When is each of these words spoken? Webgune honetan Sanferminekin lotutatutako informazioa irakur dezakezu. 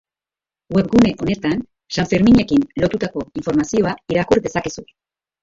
Webgune 0.75 1.11
honetan 1.25 1.61
Sanferminekin 1.97 2.65
lotutatutako 2.85 3.23
informazioa 3.43 3.95
irakur 4.17 4.43
dezakezu. 4.49 4.87